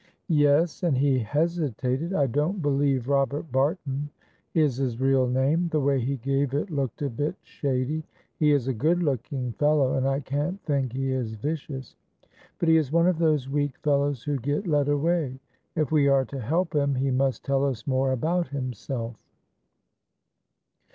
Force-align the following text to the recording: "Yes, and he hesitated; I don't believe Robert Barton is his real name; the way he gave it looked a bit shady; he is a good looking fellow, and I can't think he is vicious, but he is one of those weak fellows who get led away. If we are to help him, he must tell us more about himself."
"Yes, 0.29 0.81
and 0.81 0.97
he 0.97 1.19
hesitated; 1.19 2.11
I 2.11 2.25
don't 2.25 2.59
believe 2.59 3.07
Robert 3.07 3.51
Barton 3.51 4.09
is 4.55 4.77
his 4.77 4.99
real 4.99 5.27
name; 5.27 5.67
the 5.67 5.79
way 5.79 5.99
he 5.99 6.17
gave 6.17 6.55
it 6.55 6.71
looked 6.71 7.03
a 7.03 7.09
bit 7.11 7.35
shady; 7.43 8.01
he 8.39 8.49
is 8.51 8.67
a 8.67 8.73
good 8.73 9.03
looking 9.03 9.51
fellow, 9.59 9.93
and 9.93 10.07
I 10.07 10.21
can't 10.21 10.59
think 10.63 10.93
he 10.93 11.11
is 11.11 11.35
vicious, 11.35 11.95
but 12.57 12.67
he 12.67 12.77
is 12.77 12.91
one 12.91 13.05
of 13.05 13.19
those 13.19 13.47
weak 13.47 13.77
fellows 13.83 14.23
who 14.23 14.37
get 14.39 14.65
led 14.65 14.87
away. 14.89 15.39
If 15.75 15.91
we 15.91 16.07
are 16.07 16.25
to 16.25 16.39
help 16.39 16.73
him, 16.73 16.95
he 16.95 17.11
must 17.11 17.45
tell 17.45 17.63
us 17.63 17.85
more 17.85 18.11
about 18.11 18.47
himself." 18.47 19.23